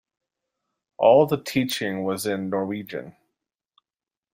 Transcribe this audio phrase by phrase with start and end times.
[0.97, 3.15] All the teaching was in Norwegian.